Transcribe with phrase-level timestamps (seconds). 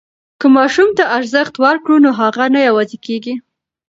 [0.39, 3.35] که ماسوم ته ارزښت ورکړو نو هغه نه یوازې کېږي.